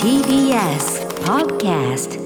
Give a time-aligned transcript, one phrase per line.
[0.00, 2.20] TBS Podcast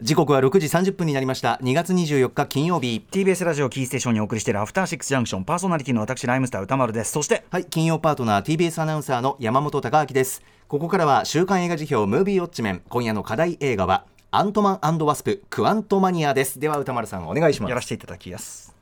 [0.00, 18.72] 時刻は6時30分になりました2月24日金曜日 TBS ラジオキーステーションにお送りしているアフターシックスジャンクションパーソナリティの私ライムスター歌丸ですそしてはい金曜パートナー TBS アナウンサーの山本貴明ですここからは週刊映画辞表ムービーウォッチメン今夜の課題映画はアントマンワスプクアントマニアですでは歌丸さんお願いしますやらせていただきます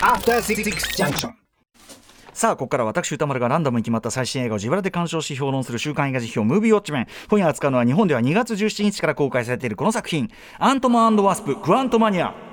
[0.00, 1.41] アフターシックスジャンクション
[2.42, 7.06] さあここから私歌丸がランダムに決まった最新映画を自腹で鑑賞し評論する週刊映画辞表ムービーウォッチメン。
[7.28, 10.28] 今夜扱うのは日本では2月17日から公開されているこの作品。
[10.58, 12.51] アントマンワスプクアントマニア。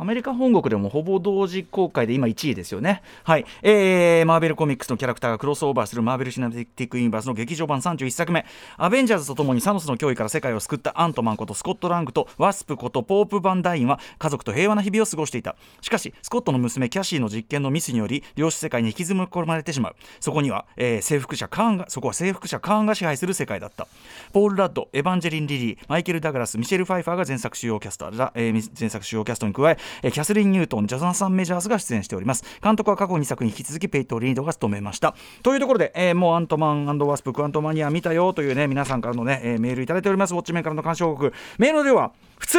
[0.00, 3.02] アメリカ本国でもほぼ同時公開で今1位ですよね。
[3.22, 3.44] はい。
[3.62, 8.46] えー、マーベルコミックスのキャラクターがクロスオーバーするマーベル・シナティック・ユニバースの劇場版31作目。
[8.78, 15.54] アベンジャーズとともにサノスの脅威から世界を救ったアントマンことスコット・ラングとワスプことポープ・バンダインは家族と平和な日々を過ごしていた。
[15.82, 19.96] しかし、スコットの娘キャシーの実験のミスにより、量子世界に引きずり込まれてしまう。
[20.18, 23.86] そこには、えー、征服者カーンが、そこは征服者カーンが支配する世界だった。
[24.32, 32.44] ポール・ラッド、エヴァンジェリン・リリー、マイケル・ダグラス、ミシェル・ファイファーが前作主要キャスター、えー、前作主要キャストに加え、え、キャスリン・ニュートン、ジョナサン・メジャーズが出演しております。
[32.62, 35.14] 監督は過去2作に引き続きペイトン・リードが務めました。
[35.42, 40.34] というところで、えー、もうアントマン&ワスプクアントマニア見たよというね皆さんからのね、えー、メールいただいております。
[40.34, 41.32] ウォッチメンからの鑑賞報告。
[41.58, 42.58] メールでは普通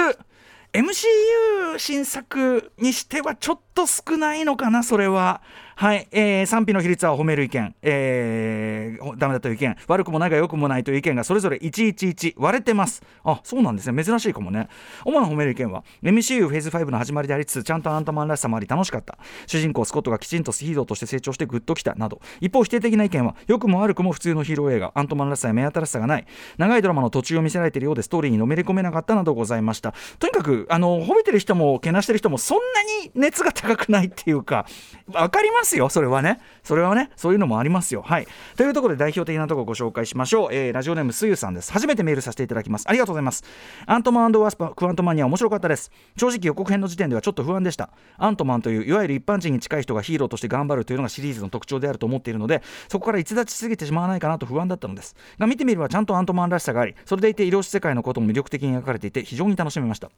[0.74, 5.42] MCU 新作にしてはちょっと少ないのかなそれは。
[5.75, 13.02] はい、えー、賛否の比率は褒める意見、えー、ダメだという意見、悪くもないが良くもないという意見がそれぞれ111割れてます。
[13.23, 14.03] あ、そうなんですね。
[14.03, 14.67] 珍しいかもね。
[15.05, 19.17] 主な褒める意見は、MCU フェーズ5の始まりでありつつ、ちゃんとアントマンらしさもあり楽しかった。
[19.47, 21.95] 主人公スコットがきちんとヒーローとして成長してグッときた。
[21.95, 22.22] など。
[22.39, 26.25] 一方、否定的な意見は、良くも悪くも普通のヒーロー映画、アントマンらしさや目新しさがない。
[26.58, 29.94] 長いドラマの途中を見せられているようでストーリーにのめり込めなかったなどございました。
[30.19, 34.66] とにかく、あの、褒めてる人も、けなしてる人も、そんなに熱が高くないっていうか、
[35.11, 36.40] わかりますますよ、それはね。
[36.64, 38.02] それはねそういうのもありますよ。
[38.02, 38.28] はい。
[38.58, 41.72] というところで代表的なところをご紹介しましょう、えー、ラジオネームすゆさんです。
[41.72, 42.88] 初めてメールさせていただきます。
[42.88, 43.44] ありがとうございます。
[43.86, 45.91] アントマンワスパクアントマンには面白かったです。
[46.18, 47.90] 正直予告編の時点ではちょっと不安でした。
[48.18, 55.16] アントマンといういわゆる一般人に近い人がヒーローとして頑張るというのがシリーズの特徴であると思っているのでそこから逸脱しすぎてしまわないかなと不安だったのです。
[55.38, 60.09] が見てみればちゃんとアントマンらしさがありそれでいて医療世界のことも魅力的に描かれていて非常に楽しめました。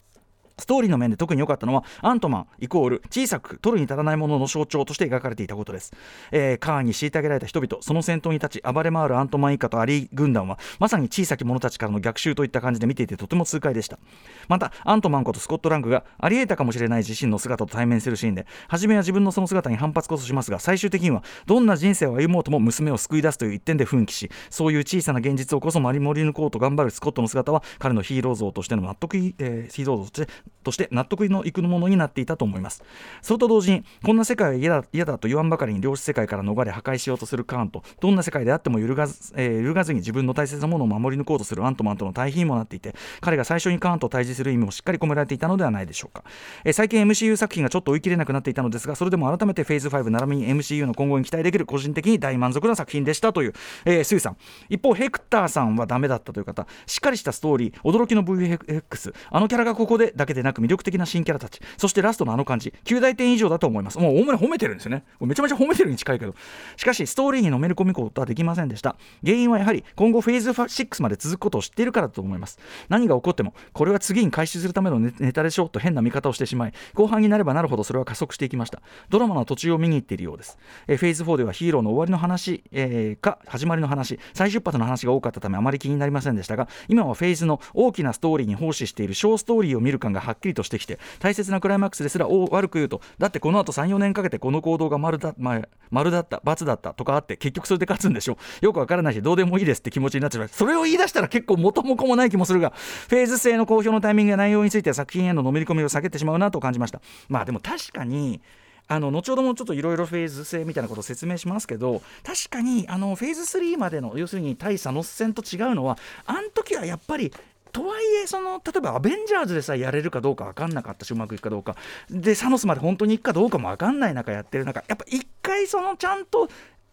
[0.63, 5.91] ストーリーの面で特に良かったのはアントマンイコール小さく取るに足らないものの象徴として描かれていたことです、
[6.31, 13.99] えー、カーンに虐げられた人々その先頭に立ち暴れ回るアントマン一家とアリー軍団はまさに小さき者たちからの逆襲といった感じで見ていてとても痛快でした。
[14.47, 30.33] またアントマンことスコットラングがあり得たかもしれない自身の姿と対面するシーンで初めは自分のその姿に反発こそしますが最終的にはどんな人生を歩もうとも娘を救い出すという一点で奮起しそういう小さな現実をこそ守り抜こうと頑張るスコットの姿は彼のヒーロー像としての納得、えー、ヒーロー像として
[30.63, 32.83] として納得のいくものになっていたと思います。
[33.21, 46.23] それと同時にこんな世界は嫌だ嫌だと言わんばかりに量子世界から逃れ破壊しようとするカーンとどんな世界であっても揺るがず,、えー、揺るがずに自分の大切なものを守り抜こうとするアントマンとの対比にもなっていて彼が最初にカーンと対峙する意味もしっかり込められていたのではないでしょうか、
[46.63, 53.53] えー、最近 MCU 作品がちょっと追い切れなくなっていたのですがそれでも改めてフェーズ5並びに MCU の今後に期待できる個人的に大満足な作品でしたという、
[53.85, 54.37] えー、スーさん。
[54.69, 56.67] 一方ヘクターさんはダメだったという方。
[56.85, 63.99] しっかりしたストーリー驚きの VFX あのキャラがここでだけでなく魅力的な新キャラたちそしてラストのあの感じ9大点以上だと思います。
[63.99, 65.03] もうおおむね褒めてるんですよね。
[65.19, 66.35] めちゃめちゃ褒めてるに近いけど
[66.77, 68.95] しかしストーリーにのめり込むことはできませんでした。
[69.23, 72.59] 原因はやはり今後フェーズ6まで続くことを知っているからだと思います。
[72.89, 78.81] 何が起こってもこれは次に開始するためのネタでしょうと変な見方をしてしまい後半になればなるほどそれは加速していきました。
[79.09, 80.57] ドラマの途中を見に行っているようです。
[80.87, 95.61] えフェーズ4ではヒーローの終わりの話、えー、か始まりの話再出発の話が多かったためあまり気になりませんでしたが今はフェーズの大きなストーリーに奉仕している小ストーリーを見る感がはっきりとしてきて大切なクライマックスですら悪く言うとだってこの後34年かけてこの行動が丸だ,、まあ、
[95.91, 100.47] 丸だった×だったとかあって結局それで勝つんでしょよくわからないしどうでもいいですって気持ちになっちゃう。
[100.47, 107.01] それを言い出したら結構元も子もない気もするがフェーズ制の公表のタイミングや内容については作品へののめり込みを避けてしまうなと感じました。
[107.29, 108.41] まあでも確かに
[108.87, 117.33] あの後ほどもちょっといろいろフェーズ制みたいなことを説明しますけど確かにあのフェーズ3までの要するに対サノス戦と違うのはあの時はやっぱり
[117.73, 121.75] とはいえその例えばアベンジャーズでさえやれるかどうか分かんなかったしうまくいくかどうか
[122.09, 126.47] でサノスまで本当にいくかどうかも分かんない中やってる中やっぱ一回そのちゃんと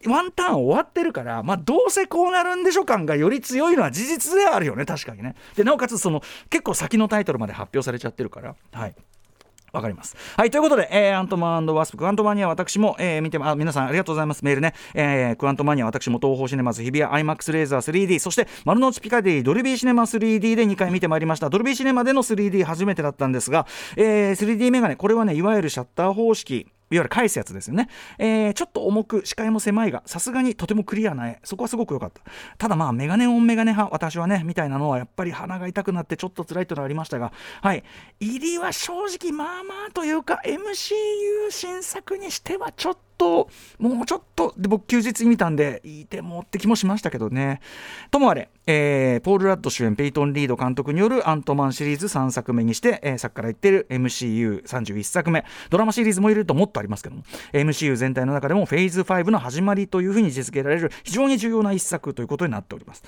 [0.07, 5.35] ワンターン終わってるから、まあ、どうせこうなるんでしょ感がより強いのは事実ではあるよね、確かにね。
[5.57, 8.95] で、なおかつ、その、結構先のタイトルまで発表されちゃってるから、はい。
[9.73, 10.17] わかります。
[10.37, 14.45] はい、ということで、えー、アントマンワスプ、クアントマニア、私も、えー、見てあ、皆さんありがとうございます。
[14.45, 14.75] メールね。
[14.95, 21.51] えー、クアントマニア、私も東方シネマズ、日比谷 IMAX レーザー 3D、そして丸の内ピカデリー、ドルビーシネマ 3D で2回見てまいりました。
[21.51, 26.67] ドルビーシネマでの 3D 初めてだったんですが、えー、3D メガネ、これはね、いわゆるシャッター方式。
[26.91, 27.89] いわゆる返すやつですよね、
[28.19, 31.41] えー、ちょっと重く視界も狭いがさすがにとてもクリアな絵。
[31.45, 32.21] そこはすごく良かった。
[32.59, 37.33] ただまあメガネオンメガネ派私はねみたいなのはやっぱり鼻が痛くなってちょっと辛いというのはありましたが
[37.63, 37.85] はい。
[38.19, 47.61] 入りは正直まあまあというか MCU 新作にしてはちょっとともうちょっとで僕休日に見たんでいい手もって気もしましたけどね。
[48.11, 55.45] ともあれ、えー、ポール・ラッド主演ペイトン・リード監督によるアントマンシリーズ3作目にして、えー、さっきから言ってる MCU31 作目。
[55.69, 57.25] ドラマシリーズも入れるともっとありますけども。
[57.53, 63.03] MCU 全体の中でもフェーズ5の始まりというふうに実現られる非常に重要な一作ということになっております。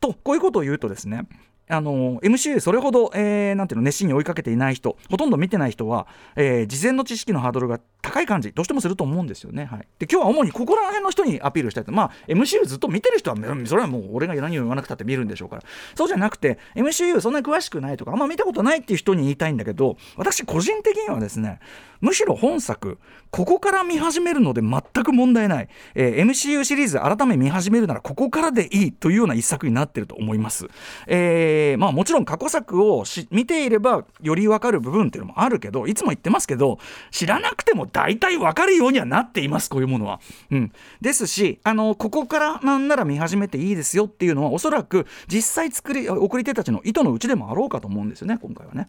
[0.00, 1.26] とこういうことを言うとですね
[1.68, 6.06] あの MCU それほど、えー、なんていうの熱心に追いかけていない人ほとんど見てない人は、
[6.36, 9.64] えー、事前の知識のハードルが高い感じどうしてもすると思うんですよね。
[9.66, 11.92] はい、で今日は主にここら辺の人にアピールしたいと。
[11.92, 13.36] まあ MCU ずっと見てる人は
[13.66, 15.62] それはもう俺が何を言わなくたって見るんでしょうから。
[15.94, 21.60] そうじゃなくて MCU そんなに詳しくないとかあんま見たことないっていう人に言いたいんだけど私個人的にはですね
[22.00, 22.98] むしろ本作
[23.30, 30.66] ここから見始めるので全く問題ない、えー、MCU シリーズ改め見始めるならここからでいいというような一作になってると思います、
[31.06, 36.78] えー、まあもちろん過去作を見ていればより分かる部分っていうのもあるけどいつも言ってますけど
[37.10, 40.20] 知らなくても大体分かるようにはなっていますこういうものは、
[40.50, 48.88] うん、ですしあのここからなんなら見始めていいですよっていうのはおそらく実際作り送り手たちの意図のうちでもあろうかと思うんですよね今回はね。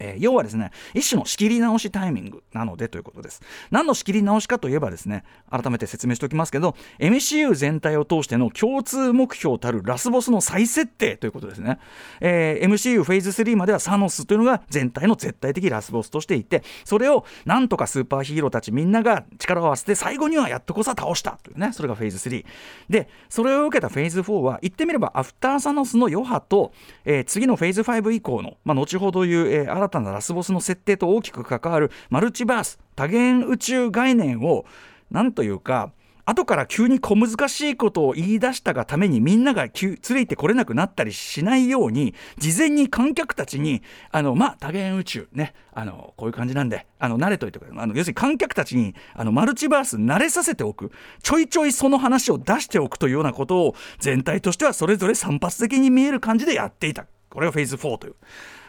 [0.00, 3.42] えー、要はですね一種の仕切り直しタイミングなのでということです。
[3.70, 11.78] 何の仕切り直しかといえばですね改めて説明しておきますけど MCU 全体を通しての共通目標たるラスボスの再設定ということですね、
[12.20, 22.44] えー、MCU フェーズ3まではサノスというのが全体の絶対的ラスボスとしていてそれをなんとかスーパーヒーローたちみんなが力を合わせて最後にはやっとこそ倒したというねそれがフェーズ3
[22.88, 26.72] でそれを受けたフェーズ4は言ってみればアフターサノスの余波と、
[27.04, 34.64] えー、次のフェーズ5以降の、まあ、後ほどいう、えー、新たなラスボスの設定と大きく関わるマルチバース多元宇宙概念を
[35.10, 35.92] なんというか
[36.28, 43.80] 後から急に小難しいことを言い出したがためにみんながついてこれなくなったりしないように事前に観客たちに
[44.10, 50.90] あのまあ多元宇宙ねあのこういう感じなんであの慣れといてくれあの要するに観客たちにあのマルチバース慣れさせておく
[51.22, 58.16] ちょいちょいその話を出しておくというようなことを全体としてはそれぞれ散発的に見える感じでやっていたこれがフェーズ4という。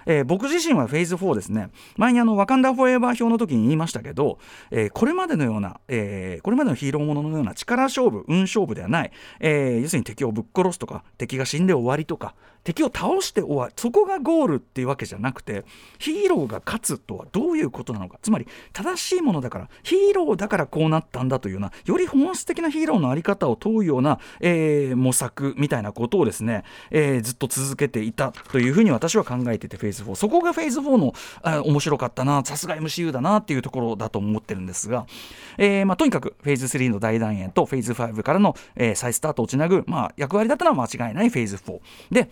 [0.08, 1.70] えー、僕自身はフェーズ4ですね。
[1.98, 4.40] 前にあのワカンダフォーエバー表の時に言いましたけど、
[4.72, 12.36] えー、これまでのような、えー、これまでのヒーローもののような力勝負運勝負ではない、え、要するに敵をぶっ殺すとか敵が死んで終わりとか
[12.68, 13.74] 敵を倒して終わる。
[13.78, 15.64] そこがゴールっていうわけじゃなくて
[16.00, 18.20] ヒーローが勝つとはどういうことなのか。
[18.22, 31.14] つまり正しいものだからヒーローだからこうなったんだというようなより本質的なヒーローの在り方を問うような、えー、模索みたいなことをですね、えー、ずっと続けていたというふうに私は考えててフェーズ4そこがフェーズ4の
[31.44, 35.06] あ面白かったなさすが MCU だなっていうところだと思ってるんですが、
[35.58, 41.80] えーまあ、とにかくフェーズ3の大団円とフェーズ5からの、えー、再スタートをつなぐ、まあ、役割だったのは間違いないフェーズ4
[42.12, 42.30] で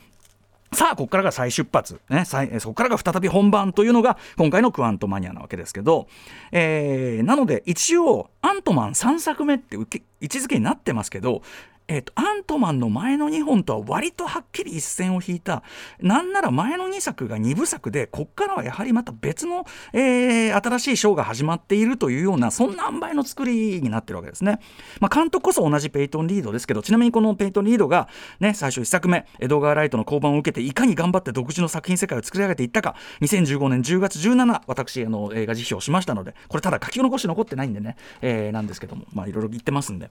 [0.73, 6.07] さあ、ここからが再出発、ね、そこからが再び本番というのが今回のクアントマニアなわけですけど、
[6.51, 9.99] えー、なので一応、アントマン3作目って位置
[10.39, 11.43] づけになってますけど、
[11.87, 15.61] えーと、アントマンの前の2本とは割とはっきり一線を引いた。
[16.01, 24.59] なんなら前の2作が2部作でこっからはやはりまた別の、えー、新しいショーが始まっているというようなそんな塩梅の作りになってるわけですね、
[24.99, 28.07] まあ、監督こそ同じペイトン・リードですけどちなみにこのペイトン・リードが、
[28.39, 32.95] ね、最初1作目エドガー・ライトの降板を受けていかに頑張って独自の作品世界を作り上げていったか。
[33.21, 40.09] 2015年10月17私あの映画実況しましたのでこれただ書き残し残ってないんでね、えー、なんですけどもまあいろいろ言ってますんで。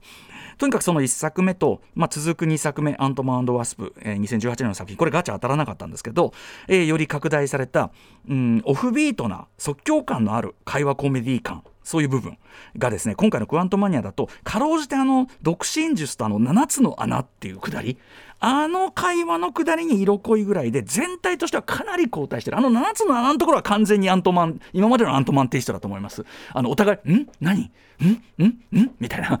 [0.57, 4.97] とにかくその1作目と、とまあ、続く2作目「アントマンワスプ」えー、2018年の作品。
[4.97, 6.31] これガチャ当たらなかったんですけど、
[6.67, 7.91] えー、より拡大された、
[8.29, 12.37] うん、オフビートな即興感のある会話コメディ感そういう部分
[12.77, 17.97] がですね今回のクワントマニアだとかろうじてあの独身術とあの7つの穴っていうくだり
[18.39, 22.57] あの会話のくだりに色濃いぐらいで全体としてはかなり後退してる。
[22.57, 26.25] あの7つの穴のところは完全にアントマン今までのアントマンテイストだと思います。
[26.53, 27.27] あのお互い「ん？
[27.39, 27.71] 何？
[28.01, 28.43] ん？
[28.43, 28.45] ん？
[28.45, 29.39] ん?」みたいな。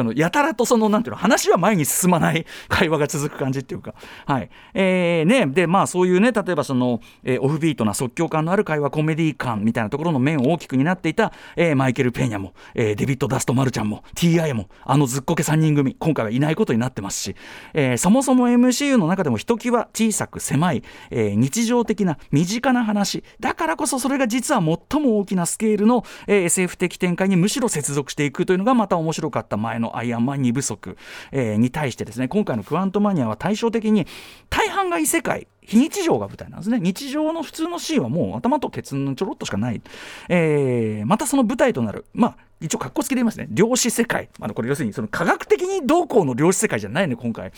[0.00, 3.94] あのやたらとそのなんていうの話は前に進まない会話が続く感じっていうか、
[4.26, 4.50] はい。
[4.74, 17.36] えーね、でまあそういうね例えばその、えー、オフビートな即興感のある会話コメディ感みたいなところの面を大きく担っていた、えー、マイケル・ペーニャも、えー、デビッド・ダスト・マルちゃんも TI もあのずっこけ3人組今回はいないことになってますし、
[17.72, 23.24] えー、そもそも MCU の中でもひときわ小さく狭い、えー、日常的な身近な話。
[23.40, 30.96] だからこそそれが実は最も大きなスケールの、えー、SF 的展開にむしろ接続していくというのがまた面白かった前のアイアンマン2部作、
[31.32, 32.28] えー、に対してですね。
[32.28, 34.06] 今回のクワントマニアは対照的に
[34.50, 36.78] 大半が異世界非日常が舞台なんですね。
[36.78, 39.80] 日常の普通のシーンはもう頭とケツのちょろっとしかない、
[40.28, 42.04] えー、またその舞台となる。
[42.12, 43.48] まあ一応格好つけで言いますね。
[43.50, 44.28] 量子世界。
[44.40, 47.52] あのこれ要するにその科学的にどうこうの量子世界じゃないね今回。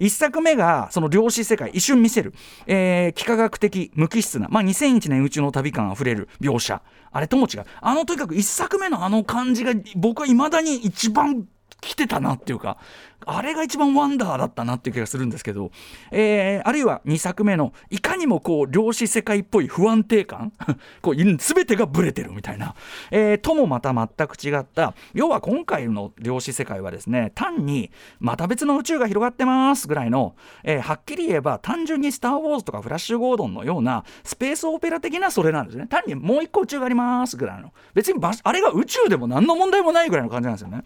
[0.00, 2.34] 1作目がその量子世界一瞬見せる、
[2.66, 6.82] えー、幾何学的無機質な、まあ、2001年宇宙の旅感あふれる描写。
[7.12, 7.64] あれとも違う。
[7.80, 11.46] あのとにかく1作目のあの感じが僕は未だに一番
[11.80, 12.78] 来てたなっていうか
[13.26, 15.70] あれが一番ワンダーだったなっていう気がするんですけど、
[16.10, 20.52] えー、あるいは2作目のいかにもこう量子世界っぽい不安定感
[21.02, 22.74] こう全てがブレてるみたいな、
[23.10, 24.94] えー、ともまた全く違った。
[25.14, 30.34] 要は今回の量子世界はですね単にまた別の宇宙が広がってますぐらいの、
[30.64, 35.86] えー、はっきり言えば単純に「スター・ウォーズ」とか「フラッシュ・ゴードン」のようなスペースオペラ的なそれなんですね。
[35.88, 37.72] 単にもう一個宇宙がありますぐらいの。
[37.94, 40.82] 別にあれが宇宙でも何の問題もないぐらいの感じなんですよね。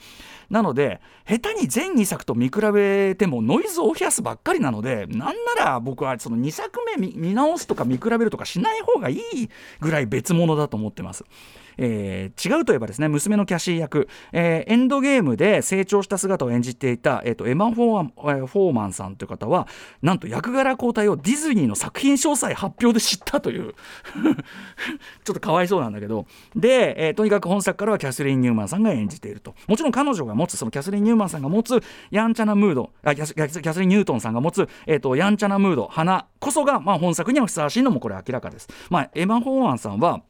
[0.55, 11.25] なので下手に全2作と見比べてもノイズを増やすばっかりなのでなんなら僕はその2作目見直すとか見比べるとかしない方がいいぐらい別物だと思ってます。
[11.79, 19.67] えー、違うといえばですね娘のキャシー役、えー、エンドゲームで成長した姿を演じていた、えーと、エマ・フォーフォーマンさんという方は
[20.03, 23.75] なんと役柄交代をディズニーの作品詳細発表で知ったという
[25.25, 26.27] ちょっとかわいそうなんだけど。
[26.55, 29.55] で、えー、とにかく本作からはキャスリン・ニューマンさんが演じていると。
[29.67, 38.69] もちろん彼女が持つそのキャスリン・ニューマンさんが持つやんちゃなムードあキャスキャスリン・ニュートンさんが持つ、えーと、やんちゃなムード花こそが、まあ、本作にはふさわしいのもこれ明らかです。
[38.91, 40.23] まあ、エマ・フォーマンさんは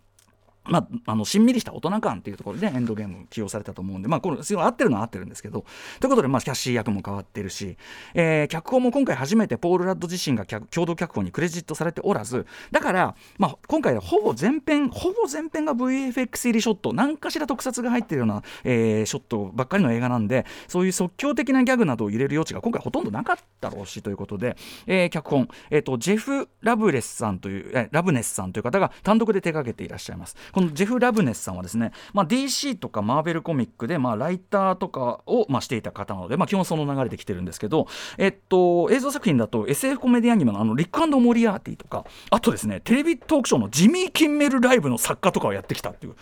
[0.66, 5.64] まあ、あのしんみりした大人感っていうところで、エンドゲーム起用されたと思うんで、まあ、このすごい合ってるのは合ってるんですけど
[6.00, 7.76] ということで、まあ、キャッシー役も変わってるし、
[8.14, 24.56] えー、脚本も今回初めてポール・ラッド自身が共同脚本にクレジットされておらずだから、まあ、今回ほぼ全編ほぼ全編が VFX 入りショット何かしら特撮が入ってるような、えー、ショットばっかりの映画なんでそういう即興的なギャグなどを入れる余地が今回ほとんどなかったろうしということで、
[24.86, 30.36] えー、脚本、えーと、ジェフ・ラブレスさんという、えラブネスさんという方が単独で手掛けていらっしゃいます。
[30.54, 46.14] このジェフ・ラブネスさんはですね、まあ、DC とかマーベルコミックで、まあ、ライターとかを、まあ、していた方なので、まあ、基本その流れで来てるんですけど、えっと、映像作品だと SF コメディアニメのあのリックモリアーティとかあとですねテレビトークショーのジミー・キンメルライブの作家とかをやってきたっていう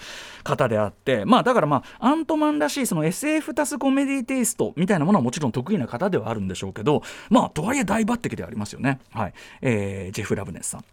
[0.43, 9.01] 方であってまあだからまあアントマンらしいその SF タスコメディテイストみたいなものはもちろん得意な方ではあるんでしょうけどまあとはいえ大抜擢でありますよね。
[9.11, 10.85] はい、えー、ジェフ・ラブネスさん。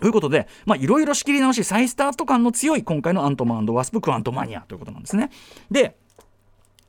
[0.00, 5.30] ということで、まあいろいろ仕切り直し、再スタート感の強い今回のアントマンワスプ・クアントマニアということなんですね。
[5.70, 5.96] で、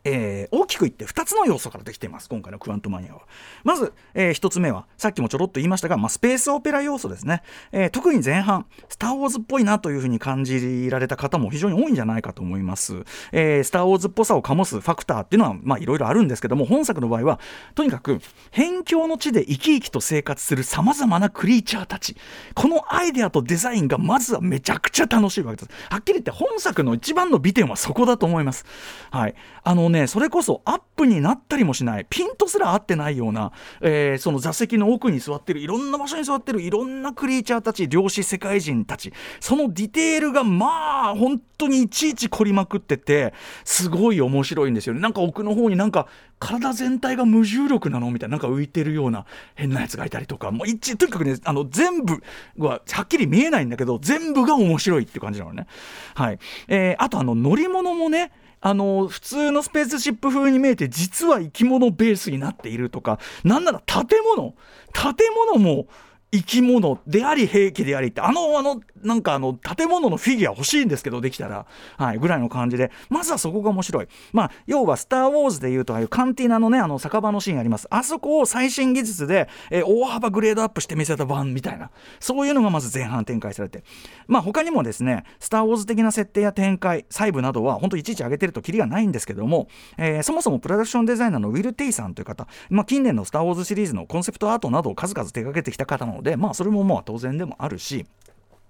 [0.06, 3.22] えー、大きく言って2つの要素からできています今回のクワントマニアは。
[3.64, 17.40] まず、えー、1つ目はさっきもちょろっと言いましたが、まあ、スペースオペラ要素ですね、えー、特に前半スター・ウォーズっぽいなというふうに感じられた方も非常に多いんじゃないかと思います、えー、スター・ウォーズっぽさを醸すファクターっていうのはまあいろいろあるんですけども本作の場合は
[17.76, 18.20] とにかく
[18.52, 22.16] 辺境の地で生き生きと生活するさまざまなクリーチャーたち。
[22.54, 25.90] このアイデアとデザインがまずはめちゃくちゃ楽しいわけです。
[25.90, 28.66] はっきり言って本作の一番の美点はそこだと思います。
[29.12, 29.36] はい。
[29.64, 32.06] あのねそれこそアップになったりもしない。
[32.10, 39.14] ピントすら合ってないような、えー、その座席の奥に座ってるいろんな場所に座ってるいろんなクリーチャーたち量子世界人たち。
[39.40, 43.34] そのディテールがまあ本当にいちいち凝りまくってて
[43.64, 45.00] すごい面白いんですよね。
[45.00, 46.08] なんか奥の方になんか
[46.40, 50.52] 体全体が無重力なのみたいななんか浮いてるような変なやつがいたりとか。
[50.52, 52.22] もう一とにかくねあの全部
[52.58, 55.68] ははっきり見えないんだけど全部が面白いっていう感じなのね。
[56.16, 58.32] はい、えー、あとあの乗り物もね
[58.66, 64.56] あの普通のスペースシップ風に見えて実は生き物ベースになっているとかなんなら建物。
[64.94, 65.88] 建物も
[66.32, 71.66] 生き物であり兵器でありってあのあのなんかあの建物のフィギュア欲しいんですけどできたら。
[71.98, 72.92] はいぐらいの感じで。
[73.10, 74.08] まずはそこが面白い。
[74.32, 77.88] まあ要は「スター・ウォーズ」でいうとああいうカンティーナのねあの酒場のシーンあります。
[77.90, 81.92] あそこを最新技術で、えー、大幅グレードアップして見せた版みたいな。
[82.20, 83.84] そういうのがまず前半展開されて。
[84.28, 89.68] まあ他にもですね「スター・ウォーズ」的な設定や展開細部などは本当いちいち上げてるときりがないんですけども、
[89.98, 98.06] えー、そもそもプロダクションデザイナーのウィル・テイさんという方、まあ、近年の「スター・ウォーズ」シリーズのコンセプトアートなどを数々手掛けてきた方なのでまあそれもまあ当然でもあるし。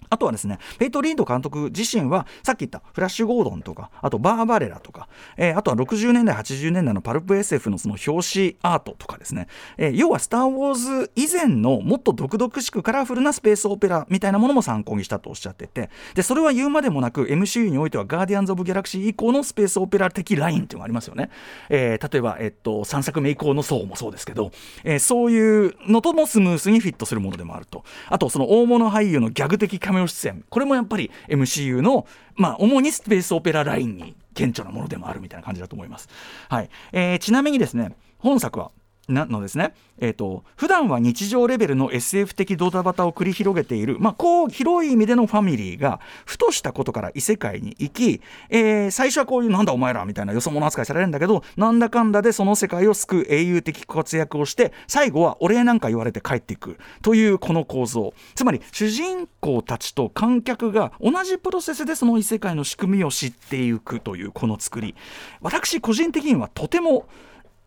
[0.10, 5.08] あとはですね、ペイトン・リード監督自身は、さっき言ったフラッシュ・ゴードンとか、あとバーバレラとか、
[5.38, 21.30] えー、あとは60年代、80年代のパルプ SF のその表紙アートとかですね、えー、要はスター・ウォーズ以前のもっと毒々しくカラフルなスペースオペラみたいなものも参考にしたとおっしゃってて、で、それは言うまでもなく、MCU においてはガーディアンズ・オブ・ギャラクシー以降のスペースオペラ的ラインっていうのがありますよね。
[21.70, 24.52] えー、例えば、えっと、3作目以降のソーもそうですけど、
[24.84, 27.84] え、そういうのともスムースにフィットするものでもあると。
[28.10, 30.44] あと、その大物俳優のギャグ的カメオ出演。
[30.50, 32.06] これもやっぱり MCU の、
[32.36, 36.10] まあ、主にスペースオペララインに顕著なものでもあるみたいな感じだと思います。
[36.50, 38.72] はいえー、ちなみにですね本作は
[39.08, 56.78] なのですね、えーと、普段は日常レベルの SF 的ドタバタを繰り広げている、まあ、こう広い意味でのファミリーがふとしたことから異世界に行き、えー、最初はこういうなんだお前らみたいなよそ者扱いされるんだけどなんだかんだでその世界を救う英雄的活躍をして最後はお礼なんか言われて帰っていく。
[57.02, 58.14] というこの構造。
[58.36, 64.96] つまり主人公たちと観客が同じプロセスでその異世界の仕組みを知っていくというこの作り。
[65.42, 67.08] 私個人的にはとても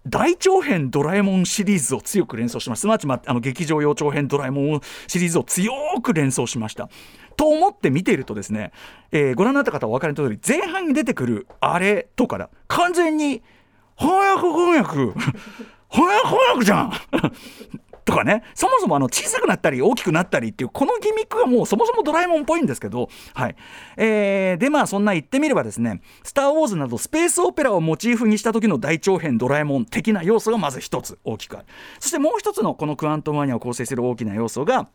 [0.08, 2.80] 大長編ドラえもんシリーズを強く連想します。
[2.80, 5.72] すなわち、まあ、の劇場用長編ドラえもんシリーズを強
[6.02, 6.88] く連想しました。
[7.36, 8.72] と思って見ているとですね、
[9.12, 13.42] えー、ご覧になった方はお分かりの通り前半に出てくるあれとから完全に
[13.96, 14.92] 翻訳翻訳
[15.88, 16.92] 翻訳翻訳じゃん。
[18.06, 18.44] とかね。
[18.54, 23.56] そもそもあの小さくなったり大きくなったりっていうこのギミックがもうそもそもドラえもんっぽいんですけど、はい。
[23.96, 31.66] えー、でまあそんな言ってみればですね「スター・ウォーズ」などスペースオペラをモチーフにした時の大長編ドラえもん的な要素がまず一つ大きくある。
[31.98, 34.88] そしてもう一つのこのクアントマニアを構成する大きな要素が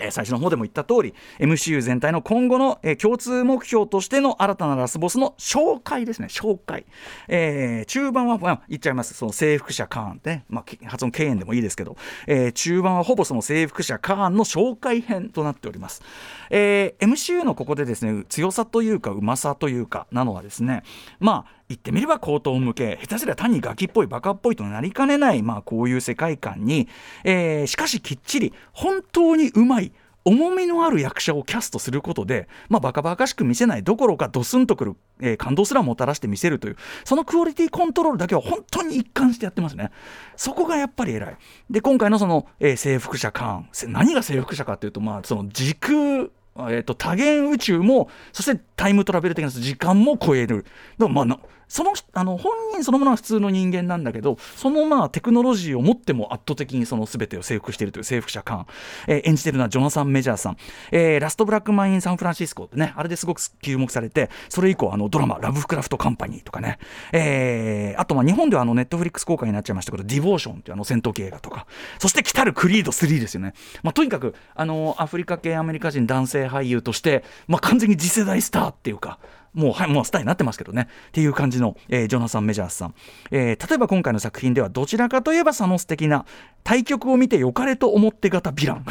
[0.00, 6.28] え、最初の方でも言った通り MCU 全体の今後の、え、共通目標としての新たなラスボスの紹介ですね。
[6.28, 6.84] 紹介、
[7.28, 9.14] えー、中盤は、まあ、言っちゃいます。
[9.14, 11.96] その征服者カーンね、まあ、発音敬遠でもいいですけど、
[12.26, 16.02] えー、中盤はほぼその征服者カーンの紹介編となっております、
[16.50, 20.82] えー、MCU のここでですね強さというかうまさというかなのはですね。
[21.20, 26.88] まあ言ってみれば口頭向け下手すりゃ単にガキっぽいバカっぽいとなりかねない、まあ、こういう世界観に、
[27.24, 29.92] えー、しかしきっちり本当にうまい
[30.24, 39.90] 重みのある役者をキャストすることで、まあ、バカバカしく見せないどころかドスンとくる、えー、感動すらもたらして見せるというそのクオリティコントロールだけは本当に一貫してやってますね。
[40.36, 41.36] そこがやっぱり偉い。
[41.68, 50.64] で今回のその、えー、征服者カーン何が征服者かというとまあその時空えーと、多元宇宙もそしてタイムトラベル的な時間も超える。
[50.98, 58.66] まあそのあの本人そのものは普通の人間なんだけどそのまあテクノロジーを持っても圧倒的にその全てを征服しているという征服者感、
[59.06, 60.56] えー、演じてるのはジョナサン・メジャーさん、
[60.92, 66.78] えー、ラストブラックマ・イン・サンフランシスコってねあれですごく注目されてそれ以降あのドラマ「ラブクラフト・カンパニー」とかね、
[67.12, 71.66] えー、あとま日本ではあのネットフリックス公開になっちゃいましたけど「ディボーション」っていうあの戦闘機映画とか。
[71.98, 79.18] そして来たるクリード3ですよね、まあ、とにかくあのアフリカ系アメリカ人男性俳優として、まあ、完全に次世代スターっていうか
[79.54, 80.88] もう、はい、もうスターになってますけどね。
[81.08, 82.94] っていう感じの、えー、ジョナサン・メジャースさん、
[83.30, 86.26] えー、例えば今回の作品ではどちらかといえばサノス的な
[86.62, 88.84] 対局を見て良かれと思ってがたヴィラン、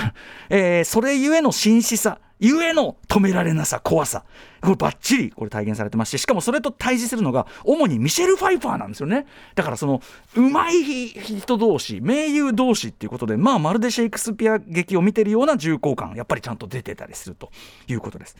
[0.50, 2.20] えー、それゆえの真摯さ。
[2.40, 4.24] ゆえの止められなさ怖さ。
[4.62, 9.26] これバッチリこれ体現されてますししかもそれと対峙するのが主にミシェル・ファイファーなんですよね。
[9.56, 10.02] だからその
[10.36, 17.50] うまい人同士名優同士っていうことでまあまるでシェイクスピア劇を見てるような重厚感やっぱりちゃんと出てたりすると
[17.88, 18.38] いうことです。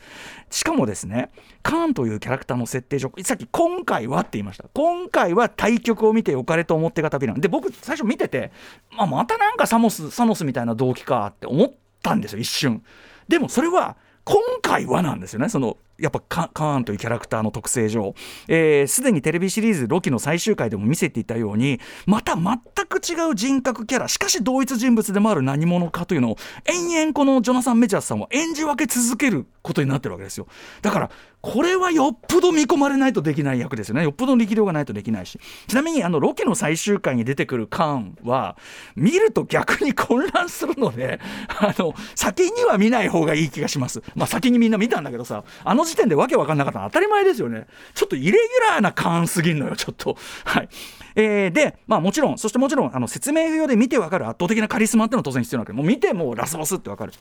[0.50, 1.30] しかもですね
[1.62, 4.64] カーンというキャラクターの設定上さっき今回はって言いました。
[4.72, 8.50] 今回は対局を見てよかれと思ってがたびなんで僕最初見てて、
[8.96, 12.82] まあ、またなんかサモスサノスみたいな動機かって思ったんですよ一瞬。
[13.28, 15.48] でもそれは今回はなんですよね。
[15.48, 30.46] そのやっぱカーンというキャラクターの特性上すで、えー、にテレビシリーズ「ロキ」の最終回でも見せていたようにまた全く違う人格キャラしかし同一人物でもある何者かというのを延々このジョナサン・メジャースさんは演じ分け続けることになってるわけですよ。
[30.82, 34.02] だからこれはよっぽど見込まれないとできない役ですよね。
[34.02, 35.38] よっぽど力量がないとできないし。
[35.66, 38.56] ちなみにあのロケの最終回に出てくるカーンは
[38.96, 44.02] 見ると逆に混乱するのであの先には見ない方がいい気がします。
[44.14, 47.66] まあ先にみんな見たんだけどさあの時時点でわけわかんなかったの当たり前ですよね。
[47.94, 50.16] ちょっとイレギュラーな感すぎんのよちょっと。
[50.44, 50.68] はい。
[51.14, 55.72] えー、で、まあ、もちろんそしてもちろんあの説明不要で見てわかる圧倒的なカリスマってのは当然必要なわけ。
[55.72, 57.12] もう見てもうラスボスってわかる。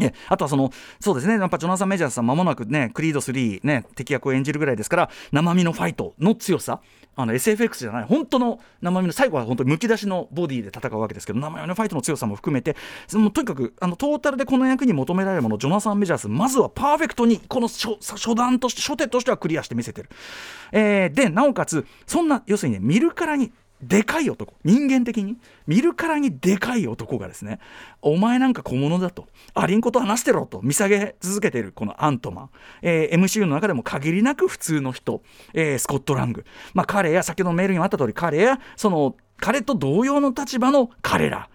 [0.00, 1.38] えあとはそのそうですね。
[1.38, 6.80] やっぱジョナサン・メジャーさんまもなくねクリード3ね敵役を演じるぐらいですから生身のファイトの強さ
[7.16, 12.76] あの SFX じゃない本当の生身の最後は本当にむき出しのボディで戦うわけですけど生身のファイトの強さも含めて
[13.08, 20.08] そのとにかくあのトータルでこの役に求められるものジョナサン・メジャースまずはパーフェクトにこの初初段として初手としてはクリアして見せてる、
[20.72, 24.54] えー、でなおかつそんな要するにね見るからにでかい男。
[24.64, 25.38] 人間的に。
[25.66, 27.58] 見るからにでかい男がですね。
[28.02, 29.26] お前なんか小物だと。
[29.54, 30.60] ありんこと話してろと。
[30.62, 31.72] 見下げ続けている。
[31.72, 32.50] このアントマン、
[32.82, 35.22] えー、MCU の中でも限りなく普通の人、
[35.54, 41.48] えー、スコット・ラング、まあ、彼や先ほどのメールにもあった通り彼やその彼と同様の立場の彼ら。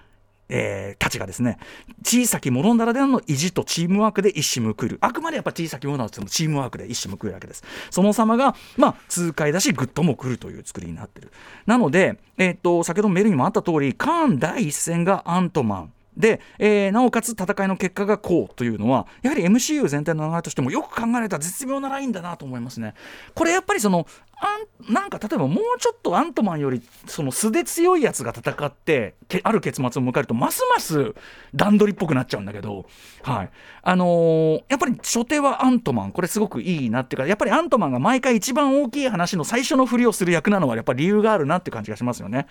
[0.49, 1.57] えー、たちがですね
[2.03, 4.97] 小さき者ならではの意地とチームワークで一矢報いる。
[5.01, 7.63] あくまでやっぱ小さき者なってもチームワークで一矢報いるわけです。
[7.89, 11.31] その様がまあ痛快だしグッとも来るという作りになってる。
[11.65, 22.93] なので、えー、っと先ほどメールにもあった通りカーン第一戦がアントマンで、えー、なおかつ戦いの結果がこうというのはやはり MCU 全体の流れとしてもよく考えられた絶妙なラインだなと思いますね。
[23.33, 31.15] これやっぱりそのあんなんか例えばもうちょっとアントマンよりその素で強いやつが戦ってけある結末を迎えるとますます
[31.53, 32.85] 段取りっぽくなっちゃうんだけど、
[33.23, 33.49] はい。
[33.81, 36.11] あのーやっぱり初手はアントマン。
[36.11, 42.47] これすごくいいなっていうかやっぱりアントマンが毎回一番大きい話の最初のふりをする役なのはやっぱり理由があるなっていう感じがしますよね。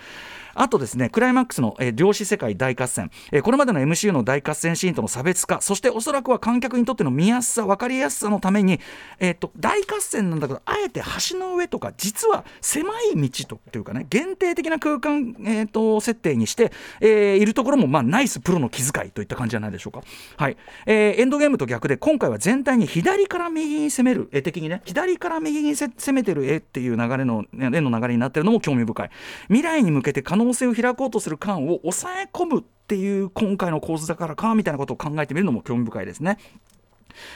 [0.55, 8.81] あとですねクライマックスの、えー量子世界大合戦、えーこれまでの MCU の大合戦シーンとの差別化そしておそらくは観客にとっての見やすさ分かりやすさのために、
[9.19, 20.03] えー、と大合戦なんだけどあえて橋の上ととか実は狭い道とというかね限定的な空間、えー、と設定にして、えーいるところも、まあ、ナイスプロの気遣いといった感じじゃないでしょうか。
[20.37, 20.57] はい
[20.87, 29.11] えーエンドゲームと逆で今回は全体に左から右に攻める絵的にね左から右に攻めてる絵っていう流れの絵の流れになってるのも興味深い
[29.49, 36.39] 未来に向けて可能性を開こうとする感を抑え込むっていう今回の構図だからかみたいなことを考えてみるのも興味深いですね。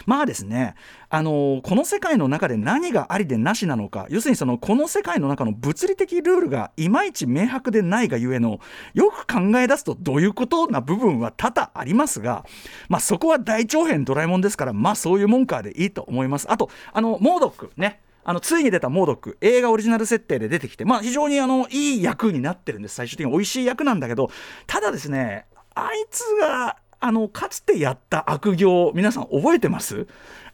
[0.06, 0.74] まあですね、
[1.10, 8.60] あのこの世界の中で何がありでなしなのか要するにそのこの世界の中の物理的ルールがいまいち明白でないがゆえの
[8.94, 12.44] よく考え出すとどういうことな部分は多々ありますが、
[12.88, 16.50] まあ、そこは大長編ドラえもんですからまあそういうもんかでいいと思います。
[16.50, 18.00] あとあのモードックね。
[18.24, 22.94] あのついに出たモードック映画オリジナル設定で出てきて、まあ、非常にあのいい役になってるんです。
[22.94, 24.30] 最終的に美味しい役なんだけど
[24.66, 30.06] ただですねあいつがあのかつてやった悪行皆さん覚えてます？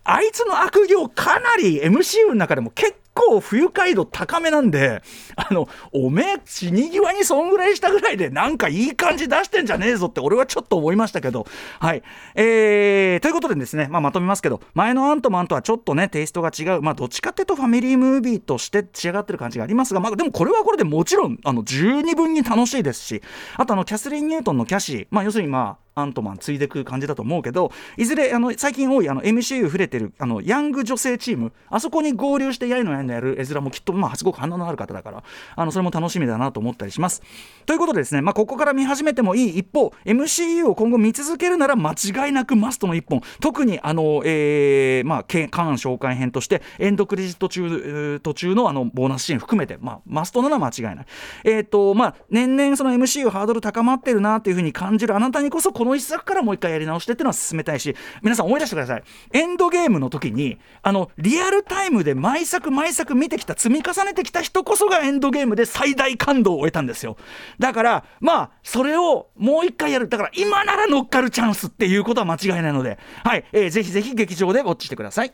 [0.07, 5.03] あいつの悪行かなり MCU の中でも結構不愉快度高めなんで
[5.35, 11.47] あのおめえ死に際にそんぐらいしたぐらいでなんかいい感じ出してんじゃねえぞって俺はちょっと思いましたけど。
[11.81, 12.03] はい。
[12.35, 16.83] えー、ということでですね、まあ、まとめますけど前のアントマンとはちょっとねテイストが違う。
[16.83, 23.23] まあどっちかっていうとファミリームービーとして仕上がってる感じがありますが、まあ、でもこれはこれでもちろんあの十二分に楽しいですし
[23.57, 35.23] あとあのキャスリン・ニュートンのキャシー、まあ、要するにまあアントマンついでく感じだと思うけどいずれあの最近多いあの MCU 触れてるあのヤング女性チームあそこに合流してやいのやいのやる絵面もきっとまあすごく反応のある方だから
[35.57, 37.23] あのそれも楽しみだなと思ったりします。
[37.67, 51.07] ということでですね、まあ、ここから見始めてもいい一方 MCU を今後見続けるなら間違いなくマストの一本特にあの、えーまあ、カーン紹介編としてエンドクレジット中途中のあのボーナスシーン含めて、まあ、マストなのは間違いない。
[51.45, 59.05] えーとまあ、年々その MCU ハードル高まってるなというふうに感じるあなたにこそこの一作からもう一回やり直してっていうのは進めたいし皆さん思い出してください。
[59.33, 67.17] エンドゲームの時にあのリアルタイムで毎作毎作見てきた積み重ねてきた人こそがエンドゲームで最大感動を得たんですよ。
[67.59, 70.09] だからまあそれをもう一回やる。
[70.09, 72.99] だから今なら乗っかるチャンスっていうことは間違いないので。
[73.25, 75.33] はい、えーぜひぜひ劇場でウォッチしてください。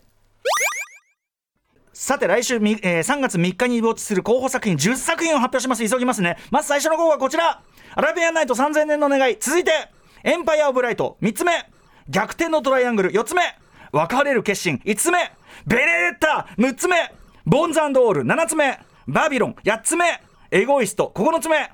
[1.92, 5.86] さて来週、えー3月3日にウォッチする候補作品10作品を発表します。
[5.86, 6.38] 急ぎますね。
[6.50, 7.62] まず最初の候補はこちら。
[7.94, 9.36] アラビアンナイト3000年の願い。
[9.38, 9.70] 続いて
[10.22, 11.52] エンパイア・オブ・ライト3つ目。
[12.08, 13.42] 逆転のトライアングル4つ目。
[13.92, 15.32] 別れる決心5つ目。
[15.66, 16.96] ベレーッタ6つ目。
[17.46, 18.78] ボンズオール7つ目。
[19.08, 20.20] バビロン8つ目。
[20.50, 21.70] エゴイスト9つ目。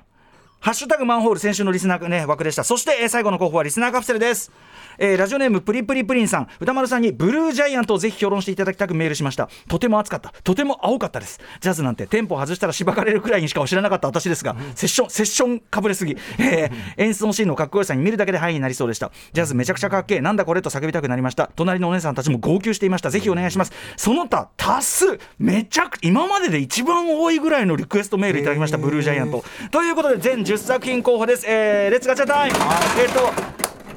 [0.59, 2.63] ハッシュタグマンホール先週のリスナー、ね、枠でした。
[2.63, 4.51] そして、最後の候補はリスナーカプセルです。
[4.97, 6.47] えーラジオネームプリプリプリンさん。
[6.59, 9.49] 歌丸さんにブルージャイアントをぜひ評論していただきたくメールしました。
[9.67, 10.33] とても熱かった。
[10.43, 11.39] とても青かったです。
[11.61, 20.21] ジャズなんてテンポ外したらしばかれるくらいにしか知らなかった私ですが、セッションセッションかぶれすぎ、えー演奏のシーンのかっこよさに見るだけで半泣きになりそうでしたジャズめちゃくちゃかっけえ。
[20.21, 21.51] なんだこれと叫びたくなりました。
[21.55, 23.09] 隣のお姉さんたちも号泣していました。
[23.09, 23.71] ぜひお願いします。
[23.95, 28.77] その他多数めちゃく今までで一番多いぐらいのリクエストメールいただきました。
[28.77, 29.43] ブルージャイアント。
[29.71, 32.57] ということで全10作品候補です、えー Let's ガチャタイム
[32.99, 33.31] えっ、と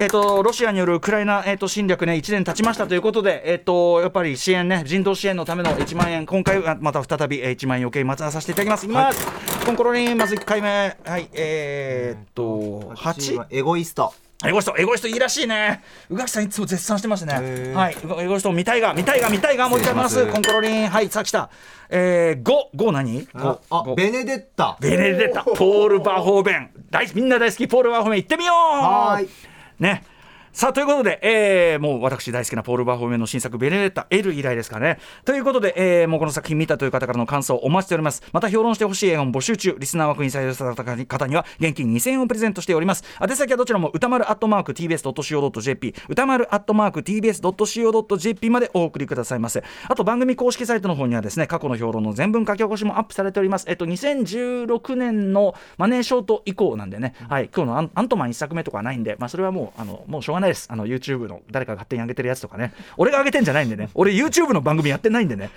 [0.01, 8.87] えっと、ロシアによるウクライナ、えっと、侵略ね、1年経ちましたということで、えっと、やっぱり支援ね、人道支援のための1万円、今回はまた再びえー1万円余計まつらさせていただきます。
[8.87, 9.67] いきます。
[9.67, 13.49] コンコロリン、まず1回目、はい、えーっと、8。
[13.51, 15.83] エゴイストエゴイスト、エゴイストいいらしいね。
[16.09, 17.35] 宇垣さんいつも絶賛してますね。
[17.35, 20.27] へーはい、エゴイスト見たいが、見たいが、見たいが、もう一回見ます。
[20.29, 21.51] コンコロリン、はい、さあ来た。
[21.91, 29.50] えー、5、5何 ?5 あベネデッタベネデッタ、ポール・バーホーベン、大みんな大好き、ポール・バーホーベン、行ってみようはーい
[29.81, 30.05] ね。
[30.53, 34.99] さあということで、えーもう私大好きなポール・バーホーメンの新作「ベネデッタ L」以来ですかね。
[35.25, 38.21] ということで、えーもうこの作品見たという方からの感想をお待ちしております。
[38.33, 43.05] また評論してほしい映画も募集中、リスナー枠に採用された方には現金2000円をプレゼントしております。
[43.23, 49.63] 宛先はどちらも歌丸アットマーク TBS.CO.JP 歌丸アットマーク TBS.CO.JP までお送りくださいませ。
[49.89, 53.67] あと番組公式サイトの方にはですね過去の評論の全文書き起こしもアップされております。
[53.69, 60.67] えっと2016年のマネーショート以降なんでね、はい今日のアンアントマン1作目とかないんで、まあそれはもうあのもうしょうがないないです。
[60.71, 65.51] あの YouTube の誰かが勝手に上げてるやつとかね、俺が上げてんじゃないんでね、俺 YouTube の番組やってないんでね、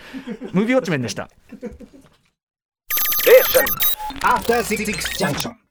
[0.53, 1.29] ムービーウォッチメンでした。
[4.21, 5.62] After 66 junction.